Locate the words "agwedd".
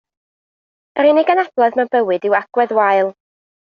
2.43-2.79